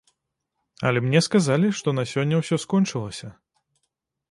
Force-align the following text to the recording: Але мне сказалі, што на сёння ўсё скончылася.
Але 0.89 1.03
мне 1.03 1.21
сказалі, 1.27 1.67
што 1.81 1.95
на 1.99 2.07
сёння 2.13 2.35
ўсё 2.41 2.55
скончылася. 2.67 3.27